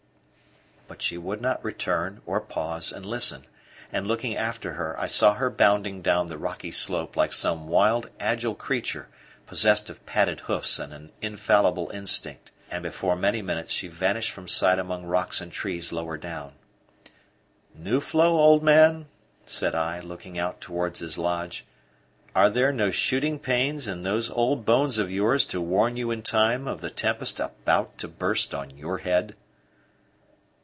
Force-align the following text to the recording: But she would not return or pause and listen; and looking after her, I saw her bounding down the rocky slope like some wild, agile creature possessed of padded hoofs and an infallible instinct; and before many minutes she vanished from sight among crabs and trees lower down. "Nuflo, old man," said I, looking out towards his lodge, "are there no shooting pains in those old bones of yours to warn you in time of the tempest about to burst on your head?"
But 0.87 1.01
she 1.01 1.17
would 1.17 1.41
not 1.41 1.63
return 1.63 2.21
or 2.25 2.41
pause 2.41 2.91
and 2.91 3.05
listen; 3.05 3.45
and 3.93 4.05
looking 4.05 4.35
after 4.35 4.73
her, 4.73 4.99
I 4.99 5.07
saw 5.07 5.35
her 5.35 5.49
bounding 5.49 6.01
down 6.01 6.27
the 6.27 6.37
rocky 6.37 6.69
slope 6.69 7.15
like 7.15 7.31
some 7.31 7.69
wild, 7.69 8.09
agile 8.19 8.55
creature 8.55 9.07
possessed 9.45 9.89
of 9.89 10.05
padded 10.05 10.41
hoofs 10.41 10.79
and 10.79 10.93
an 10.93 11.11
infallible 11.21 11.89
instinct; 11.91 12.51
and 12.69 12.83
before 12.83 13.15
many 13.15 13.41
minutes 13.41 13.71
she 13.71 13.87
vanished 13.87 14.31
from 14.31 14.49
sight 14.49 14.79
among 14.79 15.07
crabs 15.07 15.39
and 15.39 15.53
trees 15.53 15.93
lower 15.93 16.17
down. 16.17 16.55
"Nuflo, 17.73 18.25
old 18.31 18.61
man," 18.61 19.05
said 19.45 19.73
I, 19.73 20.01
looking 20.01 20.37
out 20.37 20.59
towards 20.59 20.99
his 20.99 21.17
lodge, 21.17 21.63
"are 22.35 22.49
there 22.49 22.73
no 22.73 22.91
shooting 22.91 23.39
pains 23.39 23.87
in 23.87 24.03
those 24.03 24.29
old 24.29 24.65
bones 24.65 24.97
of 24.97 25.09
yours 25.09 25.45
to 25.45 25.61
warn 25.61 25.95
you 25.95 26.11
in 26.11 26.21
time 26.21 26.67
of 26.67 26.81
the 26.81 26.89
tempest 26.91 27.39
about 27.39 27.97
to 27.99 28.09
burst 28.09 28.53
on 28.53 28.75
your 28.77 28.97
head?" 28.97 29.37